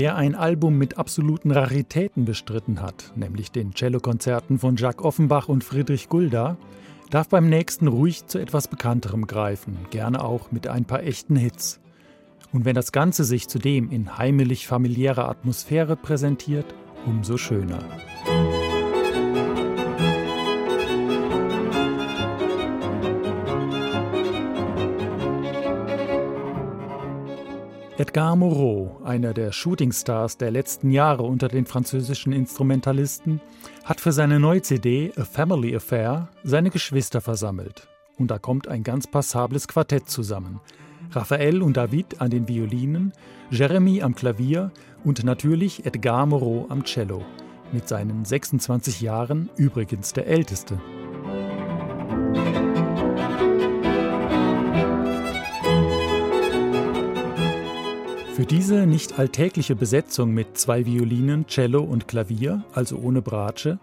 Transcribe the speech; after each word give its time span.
Wer 0.00 0.16
ein 0.16 0.34
Album 0.34 0.78
mit 0.78 0.96
absoluten 0.96 1.50
Raritäten 1.50 2.24
bestritten 2.24 2.80
hat, 2.80 3.12
nämlich 3.16 3.52
den 3.52 3.74
Cellokonzerten 3.74 4.58
von 4.58 4.76
Jacques 4.76 5.04
Offenbach 5.04 5.50
und 5.50 5.62
Friedrich 5.62 6.08
Gulda, 6.08 6.56
darf 7.10 7.28
beim 7.28 7.50
nächsten 7.50 7.86
ruhig 7.86 8.24
zu 8.24 8.38
etwas 8.38 8.66
Bekannterem 8.66 9.26
greifen, 9.26 9.76
gerne 9.90 10.24
auch 10.24 10.52
mit 10.52 10.68
ein 10.68 10.86
paar 10.86 11.02
echten 11.02 11.36
Hits. 11.36 11.80
Und 12.50 12.64
wenn 12.64 12.76
das 12.76 12.92
Ganze 12.92 13.24
sich 13.24 13.46
zudem 13.48 13.90
in 13.90 14.16
heimelig 14.16 14.66
familiärer 14.66 15.28
Atmosphäre 15.28 15.96
präsentiert, 15.96 16.74
umso 17.04 17.36
schöner. 17.36 17.80
Edgar 28.00 28.34
Moreau, 28.34 28.98
einer 29.04 29.34
der 29.34 29.52
Shootingstars 29.52 30.38
der 30.38 30.50
letzten 30.50 30.90
Jahre 30.90 31.22
unter 31.24 31.48
den 31.48 31.66
französischen 31.66 32.32
Instrumentalisten, 32.32 33.42
hat 33.84 34.00
für 34.00 34.10
seine 34.10 34.40
neue 34.40 34.62
CD 34.62 35.12
A 35.18 35.24
Family 35.24 35.76
Affair 35.76 36.30
seine 36.42 36.70
Geschwister 36.70 37.20
versammelt. 37.20 37.88
Und 38.16 38.30
da 38.30 38.38
kommt 38.38 38.68
ein 38.68 38.84
ganz 38.84 39.06
passables 39.06 39.68
Quartett 39.68 40.08
zusammen. 40.08 40.60
Raphael 41.10 41.60
und 41.60 41.76
David 41.76 42.22
an 42.22 42.30
den 42.30 42.48
Violinen, 42.48 43.12
Jeremy 43.50 44.00
am 44.00 44.14
Klavier 44.14 44.70
und 45.04 45.22
natürlich 45.22 45.84
Edgar 45.84 46.24
Moreau 46.24 46.64
am 46.70 46.84
Cello. 46.84 47.22
Mit 47.70 47.86
seinen 47.86 48.24
26 48.24 49.02
Jahren 49.02 49.50
übrigens 49.58 50.14
der 50.14 50.26
älteste. 50.26 50.80
Für 58.40 58.46
diese 58.46 58.86
nicht 58.86 59.18
alltägliche 59.18 59.76
Besetzung 59.76 60.32
mit 60.32 60.56
zwei 60.56 60.86
Violinen, 60.86 61.46
Cello 61.46 61.82
und 61.82 62.08
Klavier, 62.08 62.64
also 62.72 62.96
ohne 62.96 63.20
Bratsche, 63.20 63.78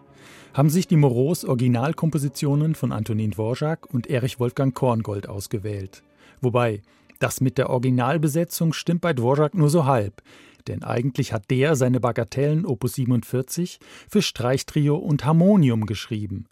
haben 0.56 0.72
sich 0.72 0.88
die 0.88 0.96
Moros 0.96 1.46
Originalkompositionen 1.46 2.74
von 2.74 2.92
Antonin 2.92 3.30
Dvorak 3.30 3.86
und 3.94 4.08
Erich 4.08 4.40
Wolfgang 4.40 4.74
Korngold 4.74 5.30
ausgewählt. 5.30 6.02
Wobei, 6.42 6.82
das 7.20 7.40
mit 7.40 7.60
der 7.60 7.70
Originalbesetzung 7.70 8.74
stimmt 8.74 9.02
bei 9.02 9.14
Dvorak 9.14 9.54
nur 9.54 9.70
so 9.70 9.86
halb, 9.86 10.24
denn 10.68 10.82
eigentlich 10.82 11.34
hat 11.34 11.52
der 11.52 11.76
seine 11.76 12.00
Bagatellen 12.00 12.66
Opus 12.66 12.96
47 12.96 13.78
für 14.10 14.24
Streichtrio 14.24 14.96
und 14.96 15.24
Harmonium 15.24 15.86
geschrieben. 15.86 16.48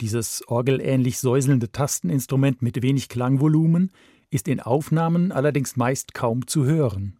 Dieses 0.00 0.42
orgelähnlich 0.48 1.20
säuselnde 1.20 1.70
Tasteninstrument 1.70 2.62
mit 2.62 2.82
wenig 2.82 3.08
Klangvolumen 3.08 3.92
ist 4.30 4.48
in 4.48 4.60
Aufnahmen 4.60 5.32
allerdings 5.32 5.76
meist 5.76 6.14
kaum 6.14 6.46
zu 6.46 6.64
hören. 6.64 7.18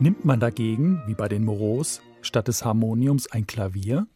Nimmt 0.00 0.24
man 0.24 0.38
dagegen, 0.38 1.02
wie 1.06 1.14
bei 1.14 1.28
den 1.28 1.44
Moros, 1.44 2.00
statt 2.22 2.46
des 2.46 2.64
Harmoniums 2.64 3.30
ein 3.32 3.46
Klavier? 3.48 4.06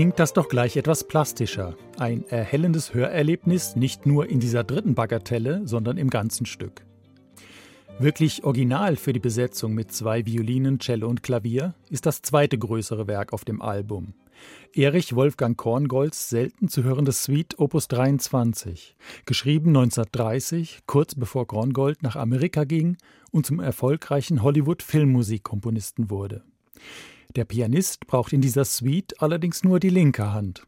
Klingt 0.00 0.18
das 0.18 0.32
doch 0.32 0.48
gleich 0.48 0.78
etwas 0.78 1.06
plastischer. 1.06 1.76
Ein 1.98 2.26
erhellendes 2.26 2.94
Hörerlebnis 2.94 3.76
nicht 3.76 4.06
nur 4.06 4.30
in 4.30 4.40
dieser 4.40 4.64
dritten 4.64 4.94
Bagatelle, 4.94 5.60
sondern 5.66 5.98
im 5.98 6.08
ganzen 6.08 6.46
Stück. 6.46 6.86
Wirklich 7.98 8.42
original 8.42 8.96
für 8.96 9.12
die 9.12 9.20
Besetzung 9.20 9.74
mit 9.74 9.92
zwei 9.92 10.24
Violinen, 10.24 10.78
Cello 10.78 11.06
und 11.06 11.22
Klavier 11.22 11.74
ist 11.90 12.06
das 12.06 12.22
zweite 12.22 12.56
größere 12.56 13.08
Werk 13.08 13.34
auf 13.34 13.44
dem 13.44 13.60
Album. 13.60 14.14
Erich 14.72 15.14
Wolfgang 15.14 15.54
Korngolds 15.58 16.30
selten 16.30 16.68
zu 16.68 16.82
hörendes 16.82 17.22
Suite 17.22 17.58
Opus 17.58 17.86
23, 17.88 18.96
geschrieben 19.26 19.76
1930, 19.76 20.78
kurz 20.86 21.14
bevor 21.14 21.46
Korngold 21.46 22.02
nach 22.02 22.16
Amerika 22.16 22.64
ging 22.64 22.96
und 23.32 23.44
zum 23.44 23.60
erfolgreichen 23.60 24.42
Hollywood-Filmmusikkomponisten 24.42 26.08
wurde. 26.08 26.42
Der 27.36 27.44
Pianist 27.44 28.08
braucht 28.08 28.32
in 28.32 28.40
dieser 28.40 28.64
Suite 28.64 29.22
allerdings 29.22 29.62
nur 29.62 29.78
die 29.78 29.88
linke 29.88 30.32
Hand. 30.32 30.64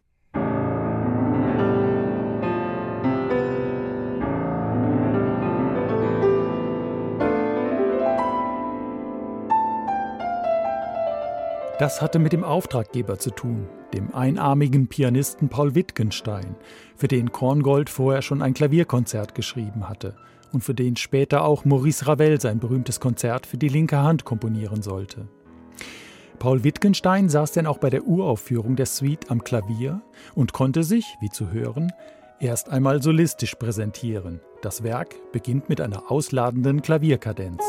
Das 11.81 12.01
hatte 12.01 12.21
mit 12.21 12.33
dem 12.33 12.45
Auftraggeber 12.45 13.19
zu 13.19 13.31
tun, 13.31 13.67
dem 13.93 14.15
einarmigen 14.15 14.87
Pianisten 14.87 15.49
Paul 15.49 15.75
Wittgenstein, 15.75 16.55
für 16.95 17.09
den 17.09 17.33
Korngold 17.33 17.91
vorher 17.91 18.23
schon 18.23 18.41
ein 18.41 18.55
Klavierkonzert 18.55 19.35
geschrieben 19.35 19.89
hatte 19.89 20.15
und 20.53 20.63
für 20.63 20.75
den 20.75 20.95
später 20.95 21.45
auch 21.45 21.65
Maurice 21.65 22.07
Ravel 22.07 22.41
sein 22.41 22.61
berühmtes 22.61 23.01
Konzert 23.01 23.47
für 23.47 23.59
die 23.59 23.69
linke 23.69 23.99
Hand 23.99 24.25
komponieren 24.25 24.83
sollte. 24.83 25.27
Paul 26.43 26.65
Wittgenstein 26.65 27.29
saß 27.29 27.53
denn 27.53 27.69
auch 27.69 27.79
bei 27.79 27.89
der 27.89 28.03
Uraufführung 28.03 28.75
der 28.75 28.87
Suite 28.87 29.31
am 29.31 29.45
Klavier 29.45 30.03
und 30.35 30.53
konnte 30.53 30.83
sich, 30.83 31.17
wie 31.21 31.31
zu 31.31 31.53
hören, 31.53 31.93
erst 32.41 32.69
einmal 32.69 33.01
solistisch 33.01 33.55
präsentieren. 33.55 34.41
Das 34.61 34.83
Werk 34.83 35.15
beginnt 35.31 35.69
mit 35.69 35.81
einer 35.81 36.11
ausladenden 36.11 36.83
Klavierkadenz. 36.83 37.63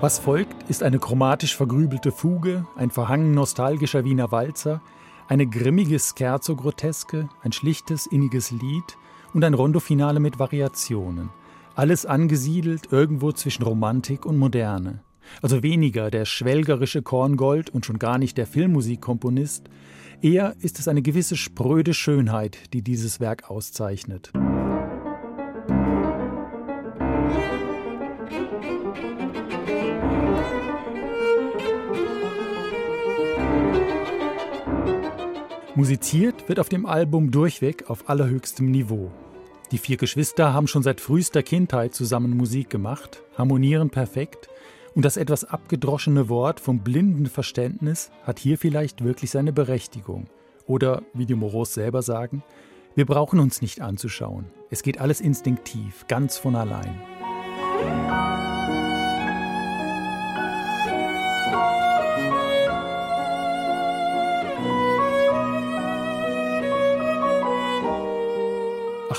Was 0.00 0.20
folgt, 0.20 0.70
ist 0.70 0.84
eine 0.84 1.00
chromatisch 1.00 1.56
vergrübelte 1.56 2.12
Fuge, 2.12 2.64
ein 2.76 2.92
Verhangen 2.92 3.34
nostalgischer 3.34 4.04
Wiener 4.04 4.30
Walzer, 4.30 4.80
eine 5.26 5.44
grimmige 5.44 5.98
Scherzo-Groteske, 5.98 7.28
ein 7.42 7.50
schlichtes, 7.50 8.06
inniges 8.06 8.52
Lied 8.52 8.96
und 9.34 9.42
ein 9.42 9.54
Rondofinale 9.54 10.20
mit 10.20 10.38
Variationen. 10.38 11.30
Alles 11.74 12.06
angesiedelt 12.06 12.92
irgendwo 12.92 13.32
zwischen 13.32 13.64
Romantik 13.64 14.24
und 14.24 14.38
Moderne. 14.38 15.02
Also 15.42 15.64
weniger 15.64 16.12
der 16.12 16.26
schwelgerische 16.26 17.02
Korngold 17.02 17.68
und 17.68 17.84
schon 17.84 17.98
gar 17.98 18.18
nicht 18.18 18.38
der 18.38 18.46
Filmmusikkomponist. 18.46 19.68
Eher 20.22 20.54
ist 20.60 20.78
es 20.78 20.86
eine 20.86 21.02
gewisse 21.02 21.36
spröde 21.36 21.92
Schönheit, 21.92 22.72
die 22.72 22.82
dieses 22.82 23.18
Werk 23.18 23.50
auszeichnet. 23.50 24.30
Musiziert 35.78 36.48
wird 36.48 36.58
auf 36.58 36.68
dem 36.68 36.86
Album 36.86 37.30
durchweg 37.30 37.88
auf 37.88 38.10
allerhöchstem 38.10 38.68
Niveau. 38.68 39.12
Die 39.70 39.78
vier 39.78 39.96
Geschwister 39.96 40.52
haben 40.52 40.66
schon 40.66 40.82
seit 40.82 41.00
frühester 41.00 41.44
Kindheit 41.44 41.94
zusammen 41.94 42.36
Musik 42.36 42.68
gemacht, 42.68 43.22
harmonieren 43.36 43.88
perfekt 43.88 44.48
und 44.96 45.04
das 45.04 45.16
etwas 45.16 45.44
abgedroschene 45.44 46.28
Wort 46.28 46.58
vom 46.58 46.80
blinden 46.80 47.26
Verständnis 47.26 48.10
hat 48.24 48.40
hier 48.40 48.58
vielleicht 48.58 49.04
wirklich 49.04 49.30
seine 49.30 49.52
Berechtigung. 49.52 50.24
Oder, 50.66 51.02
wie 51.14 51.26
die 51.26 51.36
Moros 51.36 51.74
selber 51.74 52.02
sagen, 52.02 52.42
wir 52.96 53.06
brauchen 53.06 53.38
uns 53.38 53.62
nicht 53.62 53.80
anzuschauen. 53.80 54.46
Es 54.70 54.82
geht 54.82 55.00
alles 55.00 55.20
instinktiv, 55.20 56.06
ganz 56.08 56.38
von 56.38 56.56
allein. 56.56 57.00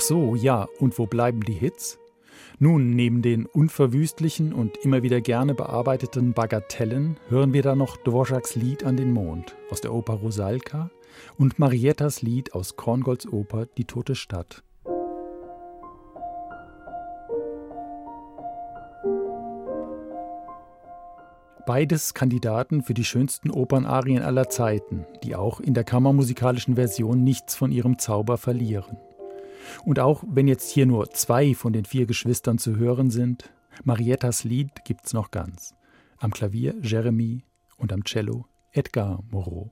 So, 0.09 0.33
ja, 0.33 0.67
und 0.79 0.97
wo 0.97 1.05
bleiben 1.05 1.41
die 1.41 1.53
Hits? 1.53 1.99
Nun, 2.57 2.89
neben 2.95 3.21
den 3.21 3.45
unverwüstlichen 3.45 4.53
und 4.53 4.75
immer 4.77 5.03
wieder 5.03 5.21
gerne 5.21 5.53
bearbeiteten 5.53 6.33
Bagatellen 6.33 7.17
hören 7.29 7.53
wir 7.53 7.61
da 7.61 7.75
noch 7.75 7.95
Dvoraks 7.95 8.55
Lied 8.55 8.83
an 8.83 8.97
den 8.97 9.13
Mond 9.13 9.55
aus 9.69 9.81
der 9.81 9.93
Oper 9.93 10.15
Rosalka 10.15 10.89
und 11.37 11.59
Mariettas 11.59 12.23
Lied 12.23 12.55
aus 12.55 12.75
Korngolds 12.75 13.31
Oper 13.31 13.67
Die 13.77 13.85
tote 13.85 14.15
Stadt. 14.15 14.63
Beides 21.67 22.15
Kandidaten 22.15 22.81
für 22.81 22.95
die 22.95 23.05
schönsten 23.05 23.51
Opernarien 23.51 24.23
aller 24.23 24.49
Zeiten, 24.49 25.05
die 25.23 25.35
auch 25.35 25.59
in 25.59 25.75
der 25.75 25.83
kammermusikalischen 25.83 26.73
Version 26.73 27.23
nichts 27.23 27.53
von 27.53 27.71
ihrem 27.71 27.99
Zauber 27.99 28.39
verlieren. 28.39 28.97
Und 29.85 29.99
auch 29.99 30.23
wenn 30.27 30.47
jetzt 30.47 30.69
hier 30.71 30.85
nur 30.85 31.09
zwei 31.11 31.53
von 31.53 31.73
den 31.73 31.85
vier 31.85 32.05
Geschwistern 32.05 32.57
zu 32.57 32.75
hören 32.77 33.09
sind, 33.09 33.51
Mariettas 33.83 34.43
Lied 34.43 34.83
gibt's 34.85 35.13
noch 35.13 35.31
ganz. 35.31 35.73
Am 36.17 36.31
Klavier 36.31 36.75
Jeremy 36.81 37.43
und 37.77 37.93
am 37.93 38.03
Cello 38.03 38.45
Edgar 38.71 39.23
Moreau. 39.31 39.71